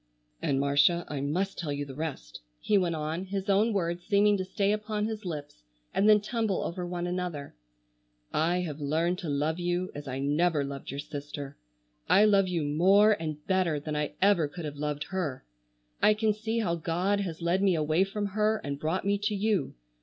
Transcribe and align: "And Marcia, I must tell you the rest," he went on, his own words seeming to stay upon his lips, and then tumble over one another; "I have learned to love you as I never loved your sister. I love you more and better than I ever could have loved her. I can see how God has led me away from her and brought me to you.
"And 0.41 0.59
Marcia, 0.59 1.05
I 1.09 1.21
must 1.21 1.59
tell 1.59 1.71
you 1.71 1.85
the 1.85 1.93
rest," 1.93 2.41
he 2.59 2.75
went 2.75 2.95
on, 2.95 3.25
his 3.25 3.47
own 3.51 3.71
words 3.71 4.03
seeming 4.03 4.35
to 4.37 4.43
stay 4.43 4.71
upon 4.71 5.05
his 5.05 5.25
lips, 5.25 5.61
and 5.93 6.09
then 6.09 6.19
tumble 6.19 6.63
over 6.63 6.87
one 6.87 7.05
another; 7.05 7.53
"I 8.33 8.61
have 8.61 8.81
learned 8.81 9.19
to 9.19 9.29
love 9.29 9.59
you 9.59 9.91
as 9.93 10.07
I 10.07 10.17
never 10.17 10.63
loved 10.63 10.89
your 10.89 10.99
sister. 10.99 11.55
I 12.09 12.25
love 12.25 12.47
you 12.47 12.63
more 12.63 13.11
and 13.19 13.45
better 13.45 13.79
than 13.79 13.95
I 13.95 14.15
ever 14.23 14.47
could 14.47 14.65
have 14.65 14.77
loved 14.77 15.03
her. 15.11 15.45
I 16.01 16.15
can 16.15 16.33
see 16.33 16.57
how 16.57 16.73
God 16.77 17.19
has 17.19 17.39
led 17.43 17.61
me 17.61 17.75
away 17.75 18.03
from 18.03 18.25
her 18.29 18.59
and 18.63 18.79
brought 18.79 19.05
me 19.05 19.19
to 19.19 19.35
you. 19.35 19.75